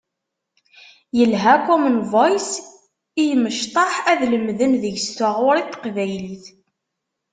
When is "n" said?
5.63-5.67